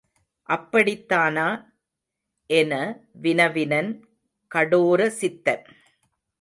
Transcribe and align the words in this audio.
அப்படித்தானா? 0.49 1.45
என 2.49 2.71
வினவினன் 3.11 3.91
கடோர 4.47 5.09
சித்தன். 5.21 5.65